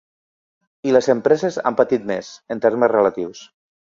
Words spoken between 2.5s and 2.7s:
en